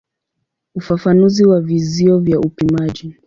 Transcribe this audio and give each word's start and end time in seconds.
Ufafanuzi 0.75 1.45
wa 1.45 1.61
vizio 1.61 2.19
vya 2.19 2.39
upimaji. 2.39 3.15